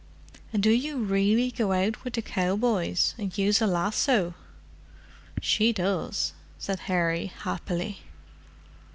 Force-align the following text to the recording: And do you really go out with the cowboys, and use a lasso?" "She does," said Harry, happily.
And 0.51 0.63
do 0.63 0.71
you 0.71 0.97
really 0.97 1.51
go 1.51 1.73
out 1.73 2.03
with 2.03 2.13
the 2.13 2.23
cowboys, 2.23 3.13
and 3.19 3.37
use 3.37 3.61
a 3.61 3.67
lasso?" 3.67 4.33
"She 5.43 5.71
does," 5.71 6.33
said 6.57 6.79
Harry, 6.89 7.27
happily. 7.27 7.99